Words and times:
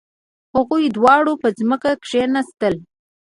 هغوی 0.55 0.83
دواړه 0.97 1.33
په 1.41 1.47
ځمکه 1.59 1.91
کښیناستل. 2.03 2.75